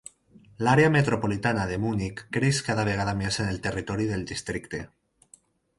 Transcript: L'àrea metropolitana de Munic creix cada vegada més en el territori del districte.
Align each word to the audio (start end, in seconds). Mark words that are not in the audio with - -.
L'àrea 0.67 0.93
metropolitana 0.95 1.67
de 1.73 1.77
Munic 1.83 2.23
creix 2.39 2.63
cada 2.71 2.89
vegada 2.91 3.17
més 3.21 3.39
en 3.45 3.53
el 3.53 3.61
territori 3.69 4.13
del 4.15 4.27
districte. 4.35 4.83